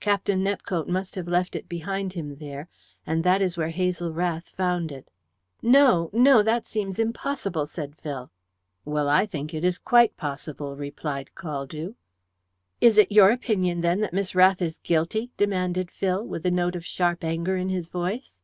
"Captain 0.00 0.44
Nepcote 0.44 0.86
must 0.86 1.14
have 1.14 1.26
left 1.26 1.56
it 1.56 1.66
behind 1.66 2.12
him 2.12 2.36
there, 2.36 2.68
and 3.06 3.24
that 3.24 3.40
is 3.40 3.56
where 3.56 3.70
Hazel 3.70 4.12
Rath 4.12 4.50
found 4.50 4.92
it." 4.92 5.10
"No, 5.62 6.10
no! 6.12 6.42
That 6.42 6.66
seems 6.66 6.98
impossible," 6.98 7.64
said 7.64 7.96
Phil. 7.96 8.30
"Well, 8.84 9.08
I 9.08 9.24
think 9.24 9.54
it 9.54 9.64
is 9.64 9.78
quite 9.78 10.14
possible," 10.18 10.76
replied 10.76 11.30
Caldew. 11.34 11.94
"Is 12.82 12.98
it 12.98 13.10
your 13.10 13.30
opinion, 13.30 13.80
then, 13.80 14.00
that 14.02 14.12
Miss 14.12 14.34
Rath 14.34 14.60
is 14.60 14.76
guilty?" 14.76 15.30
demanded 15.38 15.90
Phil, 15.90 16.22
with 16.22 16.44
a 16.44 16.50
note 16.50 16.76
of 16.76 16.84
sharp 16.84 17.24
anger 17.24 17.56
in 17.56 17.70
his 17.70 17.88
voice. 17.88 18.36